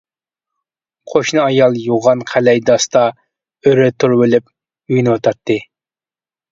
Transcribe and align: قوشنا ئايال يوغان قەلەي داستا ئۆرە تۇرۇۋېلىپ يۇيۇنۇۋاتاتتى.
قوشنا 1.11 1.43
ئايال 1.49 1.75
يوغان 1.89 2.25
قەلەي 2.31 2.63
داستا 2.71 3.05
ئۆرە 3.67 3.87
تۇرۇۋېلىپ 4.01 4.53
يۇيۇنۇۋاتاتتى. 4.95 5.63